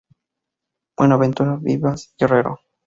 [0.97, 2.59] Buenaventura Vivas Guerrero.